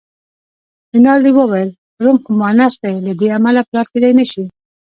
رینالډي 0.93 1.31
وویل: 1.35 1.69
روم 2.03 2.17
خو 2.23 2.29
مونث 2.39 2.73
دی، 2.83 2.95
له 3.05 3.11
دې 3.19 3.27
امله 3.37 3.61
پلار 3.69 3.87
کېدای 3.93 4.13
نه 4.19 4.25
شي. 4.31 4.43